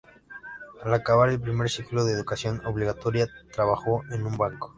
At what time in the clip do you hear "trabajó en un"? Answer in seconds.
3.53-4.35